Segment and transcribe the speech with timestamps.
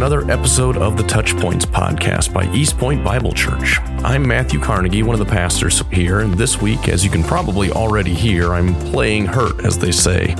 [0.00, 3.78] another episode of the TouchPointes podcast by East Point Bible Church.
[4.02, 7.70] I'm Matthew Carnauga, one of the pastors here, and this week, as you can probably
[7.70, 10.34] already hear, I'm playing hurt, as they say.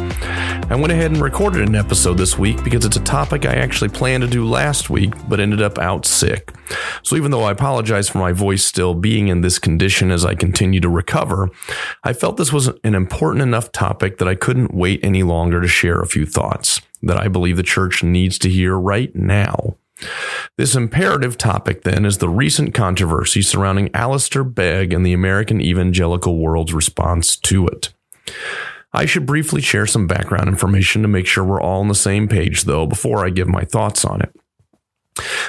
[0.70, 3.90] I went ahead and recorded an episode this week because it's a topic I actually
[3.90, 6.54] planned to do last week, but ended up out sick.
[7.02, 10.36] So even though I apologize for my voice still being in this condition as I
[10.36, 11.50] continue to recover,
[12.02, 15.68] I felt this was an important enough topic that I couldn't wait any longer to
[15.68, 19.76] share a few thoughts that I believe the church needs to hear right now.
[20.56, 26.38] This imperative topic, then, is the recent controversy surrounding Alistair Begg and the American evangelical
[26.38, 27.92] world's response to it.
[28.92, 32.28] I should briefly share some background information to make sure we're all on the same
[32.28, 34.34] page, though, before I give my thoughts on it.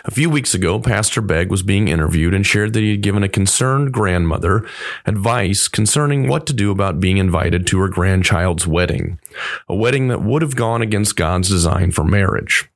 [0.04, 3.24] A few weeks ago, Pastor Begg was being interviewed and shared that he had given
[3.24, 4.66] a concerned grandmother
[5.06, 9.20] advice concerning what to do about being invited to her grandchild's wedding,
[9.68, 12.70] a wedding that would have gone against God's design for marriage.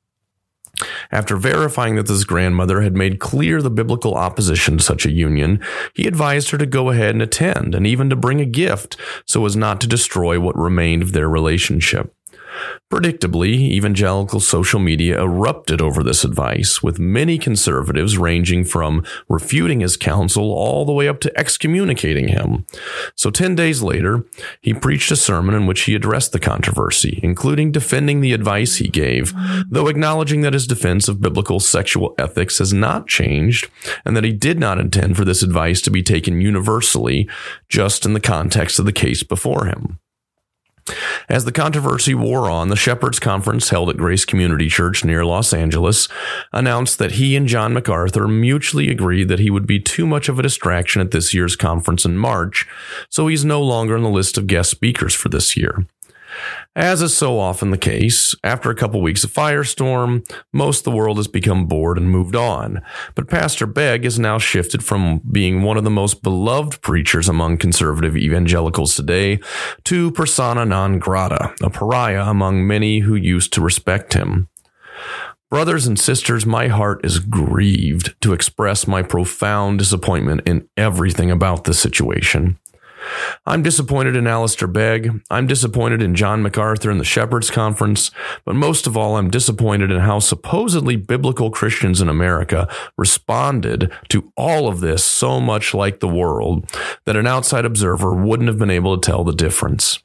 [1.10, 5.60] After verifying that this grandmother had made clear the biblical opposition to such a union,
[5.94, 9.46] he advised her to go ahead and attend and even to bring a gift so
[9.46, 12.15] as not to destroy what remained of their relationship.
[12.92, 19.96] Predictably, evangelical social media erupted over this advice, with many conservatives ranging from refuting his
[19.96, 22.64] counsel all the way up to excommunicating him.
[23.16, 24.24] So, 10 days later,
[24.60, 28.88] he preached a sermon in which he addressed the controversy, including defending the advice he
[28.88, 29.34] gave,
[29.68, 33.68] though acknowledging that his defense of biblical sexual ethics has not changed
[34.04, 37.28] and that he did not intend for this advice to be taken universally,
[37.68, 39.98] just in the context of the case before him.
[41.28, 45.52] As the controversy wore on, the Shepherds Conference held at Grace Community Church near Los
[45.52, 46.08] Angeles
[46.52, 50.38] announced that he and John MacArthur mutually agreed that he would be too much of
[50.38, 52.66] a distraction at this year's conference in March,
[53.08, 55.86] so he's no longer on the list of guest speakers for this year.
[56.74, 60.90] As is so often the case, after a couple weeks of firestorm, most of the
[60.96, 62.82] world has become bored and moved on.
[63.14, 67.58] But Pastor Begg has now shifted from being one of the most beloved preachers among
[67.58, 69.40] conservative evangelicals today
[69.84, 74.48] to persona non grata, a pariah among many who used to respect him.
[75.48, 81.64] Brothers and sisters, my heart is grieved to express my profound disappointment in everything about
[81.64, 82.58] this situation.
[83.46, 85.22] I'm disappointed in Alistair Begg.
[85.30, 88.10] I'm disappointed in John MacArthur and the Shepherds Conference.
[88.44, 94.32] But most of all, I'm disappointed in how supposedly biblical Christians in America responded to
[94.36, 96.68] all of this so much like the world
[97.04, 100.00] that an outside observer wouldn't have been able to tell the difference.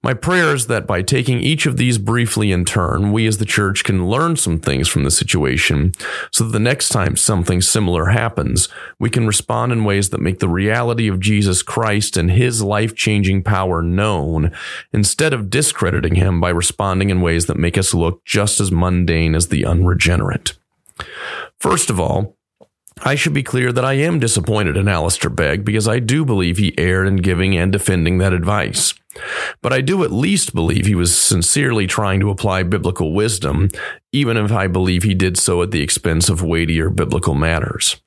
[0.00, 3.44] My prayer is that by taking each of these briefly in turn, we as the
[3.44, 5.92] church can learn some things from the situation
[6.30, 8.68] so that the next time something similar happens,
[9.00, 12.94] we can respond in ways that make the reality of Jesus Christ and his life
[12.94, 14.52] changing power known
[14.92, 19.34] instead of discrediting him by responding in ways that make us look just as mundane
[19.34, 20.52] as the unregenerate.
[21.58, 22.37] First of all,
[23.02, 26.58] I should be clear that I am disappointed in Alistair Begg because I do believe
[26.58, 28.94] he erred in giving and defending that advice.
[29.62, 33.68] But I do at least believe he was sincerely trying to apply biblical wisdom,
[34.12, 38.00] even if I believe he did so at the expense of weightier biblical matters.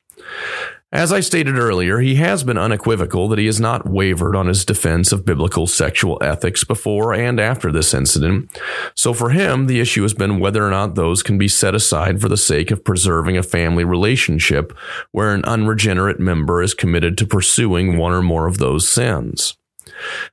[0.94, 4.66] As I stated earlier, he has been unequivocal that he has not wavered on his
[4.66, 8.50] defense of biblical sexual ethics before and after this incident.
[8.94, 12.20] So for him, the issue has been whether or not those can be set aside
[12.20, 14.78] for the sake of preserving a family relationship
[15.14, 19.56] where an unregenerate member is committed to pursuing one or more of those sins.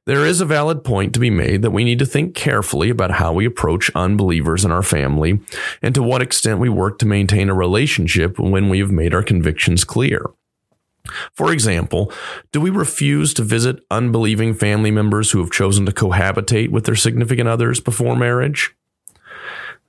[0.07, 3.13] There is a valid point to be made that we need to think carefully about
[3.13, 5.41] how we approach unbelievers in our family
[5.83, 9.23] and to what extent we work to maintain a relationship when we have made our
[9.23, 10.23] convictions clear.
[11.35, 12.13] For example,
[12.53, 16.97] do we refuse to visit unbelieving family members who have chosen to cohabitate with their
[16.97, 18.75] significant others before marriage?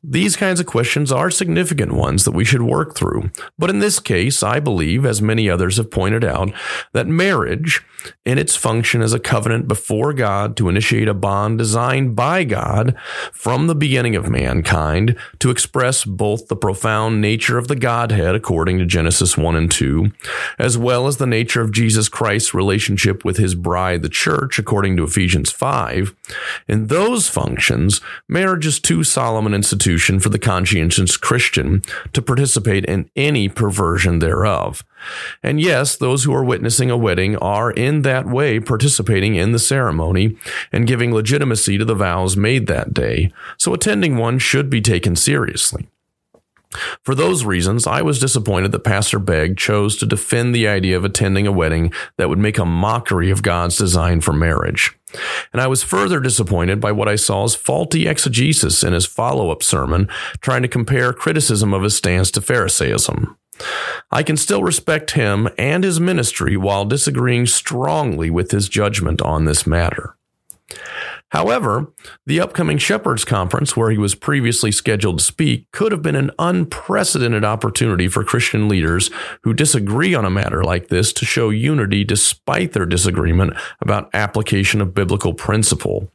[0.02, 3.32] These kinds of questions are significant ones that we should work through.
[3.58, 6.54] But in this case, I believe, as many others have pointed out,
[6.94, 7.84] that marriage,
[8.26, 12.96] in its function as a covenant before God to initiate a bond designed by God
[13.34, 18.78] from the beginning of mankind to express both the profound nature of the Godhead, according
[18.78, 20.12] to Genesis 1 and 2,
[20.58, 24.96] as well as the nature of Jesus Christ's relationship with his bride, the church, according
[24.98, 26.16] to Ephesians 5.
[26.68, 29.54] In those functions, marriage is too solemn an
[29.90, 31.82] institution for the conscientious Christian
[32.14, 34.84] to participate in any perversion thereof.
[35.42, 39.60] And yes, those who are witnessing a wedding are in that way participating in the
[39.60, 40.38] ceremony
[40.72, 45.16] and giving legitimacy to the vows made that day, so attending one should be taken
[45.16, 45.88] seriously.
[47.04, 51.04] For those reasons, I was disappointed that Pastor Begg chose to defend the idea of
[51.04, 54.96] attending a wedding that would make a mockery of God's design for marriage.
[55.52, 59.50] And I was further disappointed by what I saw as faulty exegesis in his follow
[59.50, 60.08] up sermon,
[60.42, 63.36] trying to compare criticism of his stance to Pharisaism.
[64.12, 69.46] I can still respect him and his ministry while disagreeing strongly with his judgment on
[69.46, 70.16] this matter.
[71.32, 71.94] However,
[72.26, 76.32] the upcoming Shepherds Conference, where he was previously scheduled to speak, could have been an
[76.40, 79.12] unprecedented opportunity for Christian leaders
[79.44, 84.82] who disagree on a matter like this to show unity despite their disagreement about application
[84.82, 86.12] of biblical principle.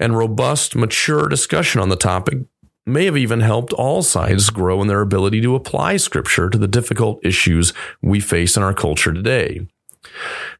[0.00, 2.40] And robust, mature discussion on the topic
[2.86, 6.66] may have even helped all sides grow in their ability to apply Scripture to the
[6.66, 9.66] difficult issues we face in our culture today.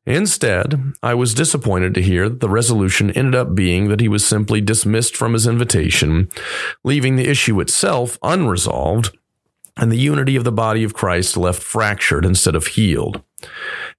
[0.06, 4.26] Instead, I was disappointed to hear that the resolution ended up being that he was
[4.26, 6.28] simply dismissed from his invitation,
[6.84, 9.16] leaving the issue itself unresolved
[9.76, 13.22] and the unity of the body of Christ left fractured instead of healed.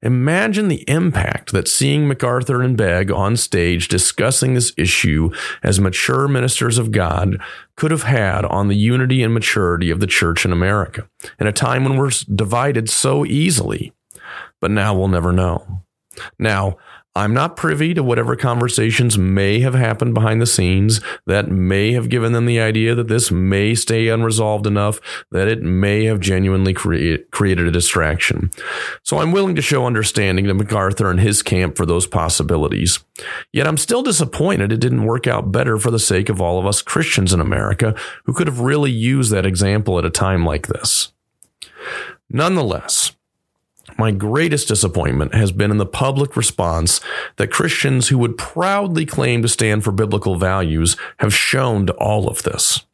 [0.03, 5.31] Imagine the impact that seeing MacArthur and Begg on stage discussing this issue
[5.63, 7.41] as mature ministers of God
[7.75, 11.07] could have had on the unity and maturity of the church in America
[11.39, 13.93] in a time when we're divided so easily.
[14.61, 15.81] But now we'll never know.
[16.39, 16.77] Now,
[17.13, 22.07] I'm not privy to whatever conversations may have happened behind the scenes that may have
[22.07, 26.73] given them the idea that this may stay unresolved enough that it may have genuinely
[26.73, 28.49] create, created a distraction.
[29.03, 32.99] So I'm willing to show understanding to MacArthur and his camp for those possibilities.
[33.51, 36.65] Yet I'm still disappointed it didn't work out better for the sake of all of
[36.65, 37.93] us Christians in America
[38.23, 41.11] who could have really used that example at a time like this.
[42.29, 43.11] Nonetheless,
[43.97, 47.01] my greatest disappointment has been in the public response
[47.37, 52.27] that Christians who would proudly claim to stand for biblical values have shown to all
[52.27, 52.85] of this.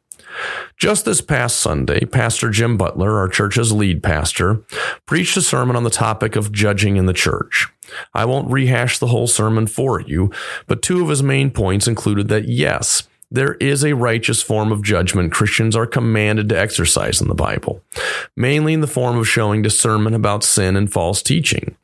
[0.76, 4.62] Just this past Sunday, Pastor Jim Butler, our church's lead pastor,
[5.06, 7.66] preached a sermon on the topic of judging in the church.
[8.14, 10.30] I won't rehash the whole sermon for you,
[10.66, 14.82] but two of his main points included that yes, there is a righteous form of
[14.82, 17.82] judgment Christians are commanded to exercise in the Bible,
[18.36, 21.76] mainly in the form of showing discernment about sin and false teaching.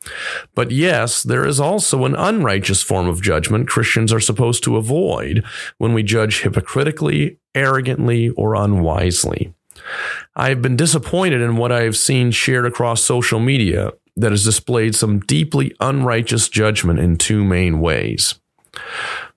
[0.55, 5.44] But yes, there is also an unrighteous form of judgment Christians are supposed to avoid
[5.79, 9.52] when we judge hypocritically, arrogantly, or unwisely.
[10.35, 14.44] I have been disappointed in what I have seen shared across social media that has
[14.44, 18.37] displayed some deeply unrighteous judgment in two main ways.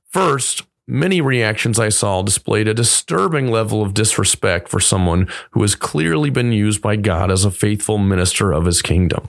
[0.06, 5.76] First, Many reactions I saw displayed a disturbing level of disrespect for someone who has
[5.76, 9.28] clearly been used by God as a faithful minister of his kingdom.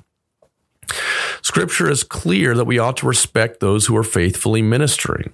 [1.42, 5.32] Scripture is clear that we ought to respect those who are faithfully ministering.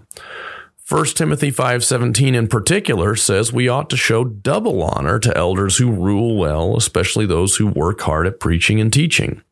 [0.88, 5.90] 1 Timothy 5:17 in particular says we ought to show double honor to elders who
[5.90, 9.42] rule well, especially those who work hard at preaching and teaching.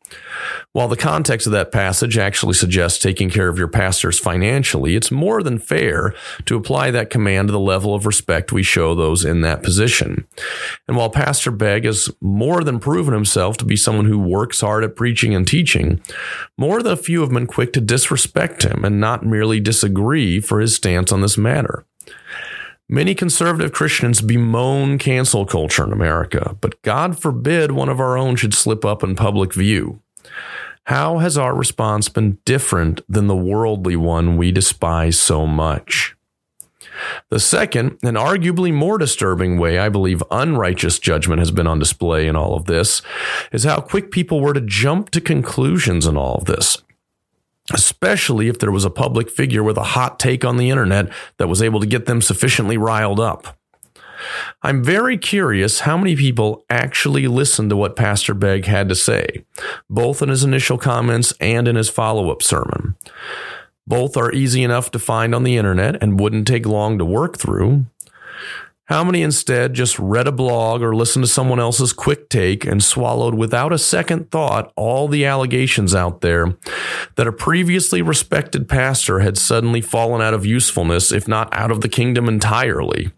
[0.73, 5.11] While the context of that passage actually suggests taking care of your pastors financially, it's
[5.11, 6.15] more than fair
[6.45, 10.27] to apply that command to the level of respect we show those in that position.
[10.87, 14.83] And while Pastor Begg has more than proven himself to be someone who works hard
[14.83, 16.01] at preaching and teaching,
[16.57, 20.59] more than a few have been quick to disrespect him and not merely disagree for
[20.59, 21.85] his stance on this matter.
[22.89, 28.35] Many conservative Christians bemoan cancel culture in America, but God forbid one of our own
[28.37, 29.99] should slip up in public view.
[30.85, 36.15] How has our response been different than the worldly one we despise so much?
[37.29, 42.27] The second, and arguably more disturbing way I believe unrighteous judgment has been on display
[42.27, 43.01] in all of this,
[43.51, 46.77] is how quick people were to jump to conclusions in all of this.
[47.73, 51.47] Especially if there was a public figure with a hot take on the internet that
[51.47, 53.57] was able to get them sufficiently riled up.
[54.61, 59.45] I'm very curious how many people actually listened to what Pastor Begg had to say,
[59.89, 62.95] both in his initial comments and in his follow up sermon.
[63.85, 67.37] Both are easy enough to find on the internet and wouldn't take long to work
[67.37, 67.85] through.
[68.87, 72.83] How many instead just read a blog or listened to someone else's quick take and
[72.83, 76.57] swallowed without a second thought all the allegations out there
[77.15, 81.79] that a previously respected pastor had suddenly fallen out of usefulness, if not out of
[81.79, 83.11] the kingdom entirely?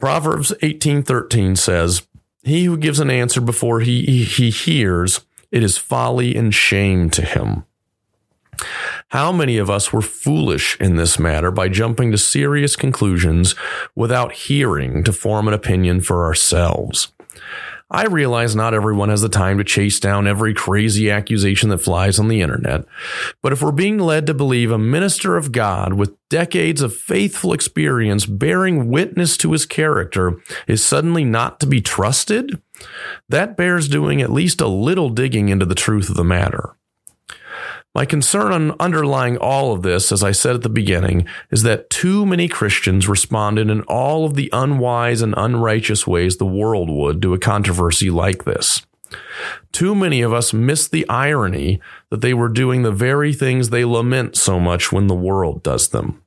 [0.00, 2.02] Proverbs 18:13 says,
[2.42, 5.20] "He who gives an answer before he he hears,
[5.52, 7.64] it is folly and shame to him."
[9.08, 13.54] How many of us were foolish in this matter by jumping to serious conclusions
[13.94, 17.12] without hearing to form an opinion for ourselves?
[17.92, 22.20] I realize not everyone has the time to chase down every crazy accusation that flies
[22.20, 22.84] on the internet,
[23.42, 27.52] but if we're being led to believe a minister of God with decades of faithful
[27.52, 32.62] experience bearing witness to his character is suddenly not to be trusted,
[33.28, 36.76] that bears doing at least a little digging into the truth of the matter.
[37.94, 42.24] My concern underlying all of this, as I said at the beginning, is that too
[42.24, 47.34] many Christians responded in all of the unwise and unrighteous ways the world would to
[47.34, 48.86] a controversy like this.
[49.72, 51.80] Too many of us miss the irony
[52.10, 55.88] that they were doing the very things they lament so much when the world does
[55.88, 56.22] them.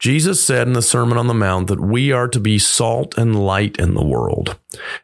[0.00, 3.38] Jesus said in the Sermon on the Mount that we are to be salt and
[3.38, 4.56] light in the world.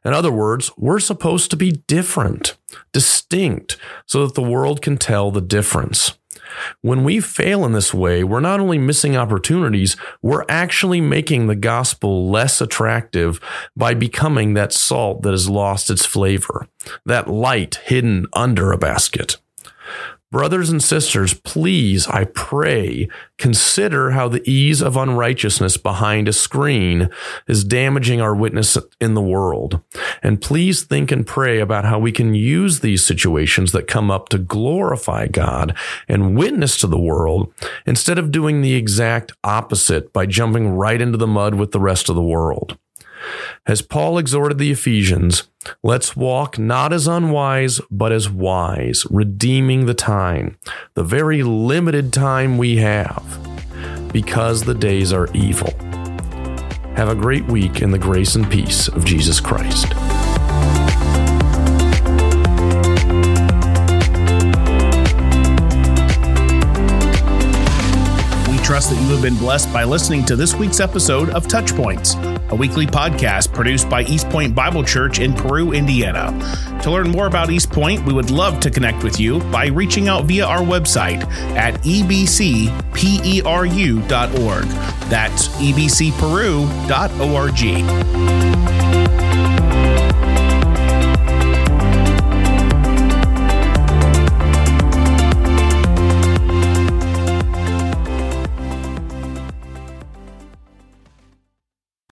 [0.05, 2.57] In other words, we're supposed to be different,
[2.93, 3.76] distinct,
[4.07, 6.17] so that the world can tell the difference.
[6.81, 11.57] When we fail in this way, we're not only missing opportunities, we're actually making the
[11.57, 13.38] gospel less attractive
[13.76, 16.67] by becoming that salt that has lost its flavor,
[17.05, 19.37] that light hidden under a basket.
[20.33, 27.11] Brothers and sisters, please, I pray, consider how the ease of unrighteousness behind a screen
[27.47, 29.80] is damaging our witness in the world.
[30.25, 34.28] And please think and pray about how we can use these situations that come up
[34.30, 35.76] to glorify God
[36.09, 37.52] and witness to the world
[37.87, 42.09] instead of doing the exact opposite by jumping right into the mud with the rest
[42.09, 42.76] of the world.
[43.66, 45.45] As Paul exhorted the Ephesians,
[45.83, 50.59] let's walk not as unwise, but as wise, redeeming the time,
[50.95, 53.25] the very limited time we have,
[54.12, 55.73] because the days are evil.
[56.95, 59.92] Have a great week in the grace and peace of Jesus Christ.
[68.76, 72.54] Trust that you have been blessed by listening to this week's episode of TouchPointes, a
[72.54, 76.30] weekly podcast produced by East Point Bible Church in Peru, Indiana.
[76.83, 80.09] To learn more about East Point, we would love to connect with you by reaching
[80.09, 81.25] out via our website
[81.56, 82.75] at ebcperu.org.
[85.09, 86.87] That's ebcperu.org.